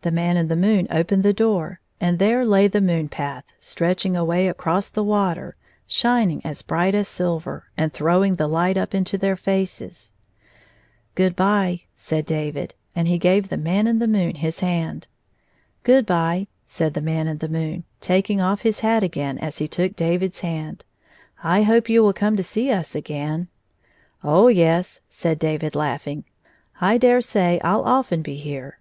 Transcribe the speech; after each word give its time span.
The 0.00 0.10
Man 0.10 0.36
in 0.36 0.48
the 0.48 0.56
moon 0.56 0.88
opened 0.90 1.22
the 1.22 1.32
door, 1.32 1.78
and 2.00 2.18
there 2.18 2.44
lay 2.44 2.66
the 2.66 2.80
moon 2.80 3.08
path 3.08 3.54
stretching 3.60 4.16
away 4.16 4.48
across 4.48 4.88
the 4.88 5.04
water, 5.04 5.54
shining 5.86 6.44
as 6.44 6.62
bright 6.62 6.96
as 6.96 7.06
silver, 7.06 7.66
and 7.76 7.92
throwing 7.92 8.34
the 8.34 8.48
light 8.48 8.76
up 8.76 8.92
into 8.92 9.16
their 9.16 9.36
faces." 9.36 10.14
Good 11.14 11.36
by," 11.36 11.82
said 11.94 12.26
David, 12.26 12.74
and 12.96 13.06
he 13.06 13.18
gave 13.18 13.50
the 13.50 13.56
Man 13.56 13.86
in 13.86 14.00
the 14.00 14.08
moon 14.08 14.34
his 14.34 14.58
hand." 14.58 15.06
Good 15.84 16.06
by," 16.06 16.48
said 16.66 16.94
the 16.94 17.00
Man 17.00 17.28
in 17.28 17.38
the 17.38 17.48
moon, 17.48 17.84
taking 18.00 18.40
off 18.40 18.62
his 18.62 18.80
hat 18.80 19.04
again 19.04 19.38
as 19.38 19.58
he 19.58 19.68
took 19.68 19.92
David^s 19.94 20.40
hand," 20.40 20.84
I 21.44 21.62
hope 21.62 21.88
you 21.88 22.02
will 22.02 22.12
come 22.12 22.34
to 22.34 22.42
see 22.42 22.72
us 22.72 22.96
again."" 22.96 23.46
Oh, 24.24 24.48
yes," 24.48 25.02
said 25.08 25.38
David, 25.38 25.76
laughing," 25.76 26.24
I 26.80 26.98
dare 26.98 27.20
say 27.20 27.60
I 27.62 27.74
'11 27.74 27.88
often 27.88 28.22
be 28.22 28.34
here." 28.38 28.80